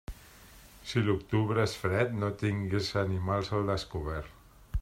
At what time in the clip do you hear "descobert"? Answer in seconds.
3.75-4.39